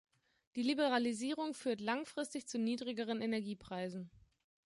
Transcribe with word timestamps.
Die 0.55 0.63
Liberalisierung 0.63 1.53
führt 1.53 1.79
langfristig 1.79 2.47
zu 2.47 2.57
niedrigeren 2.57 3.21
Energiepreisen. 3.21 4.09